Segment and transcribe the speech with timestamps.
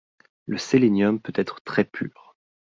[0.47, 2.35] Le sélénium peut être très pur.